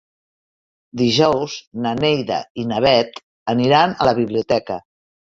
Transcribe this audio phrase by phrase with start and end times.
[1.01, 3.21] Dijous na Neida i na Bet
[3.53, 4.79] aniran a la biblioteca.